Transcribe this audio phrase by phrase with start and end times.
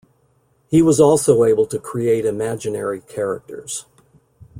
[0.67, 3.85] He was also able to create imaginary characters.